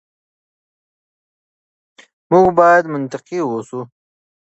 [2.31, 3.79] موږ بايد منطقي اوسو.